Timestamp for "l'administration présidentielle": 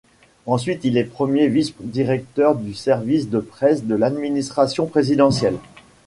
3.93-5.57